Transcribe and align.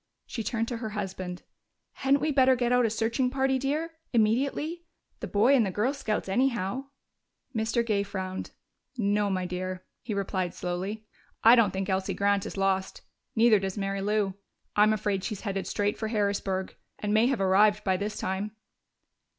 She 0.25 0.41
turned 0.43 0.67
to 0.69 0.77
her 0.77 0.89
husband. 0.97 1.43
"Hadn't 1.91 2.21
we 2.21 2.31
better 2.31 2.55
get 2.55 2.71
out 2.71 2.87
a 2.87 2.89
searching 2.89 3.29
party, 3.29 3.59
dear, 3.59 3.93
immediately? 4.13 4.83
The 5.19 5.27
Boy 5.27 5.53
and 5.55 5.63
the 5.63 5.69
Girl 5.69 5.93
Scouts, 5.93 6.27
anyhow." 6.27 6.85
Mr. 7.55 7.85
Gay 7.85 8.01
frowned. 8.01 8.49
"No, 8.97 9.29
my 9.29 9.45
dear," 9.45 9.85
he 10.01 10.15
replied 10.15 10.55
slowly. 10.55 11.05
"I 11.43 11.55
don't 11.55 11.69
think 11.69 11.87
Elsie 11.87 12.15
Grant 12.15 12.47
is 12.47 12.57
lost. 12.57 13.01
Neither 13.35 13.59
does 13.59 13.77
Mary 13.77 14.01
Lou. 14.01 14.33
I'm 14.75 14.91
afraid 14.91 15.23
she's 15.23 15.41
headed 15.41 15.67
straight 15.67 15.99
for 15.99 16.07
Harrisburg 16.07 16.75
and 16.97 17.13
may 17.13 17.27
have 17.27 17.39
arrived 17.39 17.83
by 17.83 17.95
this 17.95 18.17
time." 18.17 18.55